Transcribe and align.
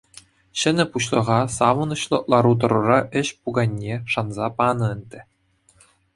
Ҫӗнӗ 0.59 0.85
пуҫлӑха 0.95 1.37
савӑнӑҫлӑ 1.57 2.19
лару-тӑрура 2.35 2.99
ӗҫ 3.19 3.29
пуканне 3.43 3.95
шанса 4.17 4.47
панӑ 4.65 4.87
ӗнтӗ. 4.97 5.21